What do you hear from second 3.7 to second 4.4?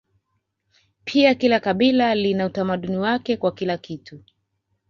kitu